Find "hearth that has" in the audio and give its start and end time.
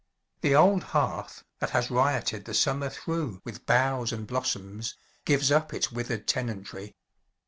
0.97-1.91